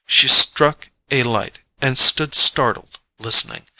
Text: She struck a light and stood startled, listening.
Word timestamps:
She 0.07 0.27
struck 0.27 0.89
a 1.11 1.21
light 1.21 1.61
and 1.79 1.95
stood 1.95 2.33
startled, 2.33 2.97
listening. 3.19 3.67